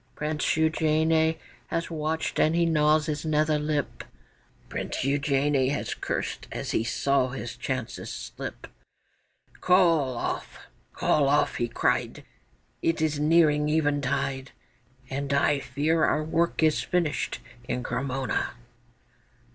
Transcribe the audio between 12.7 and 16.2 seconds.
'It is nearing eventide, And I fear